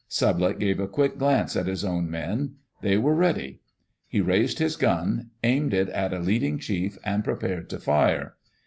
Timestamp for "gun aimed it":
4.75-5.89